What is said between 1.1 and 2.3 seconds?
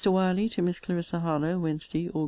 HARLOWE WEDNESDAY, AUG.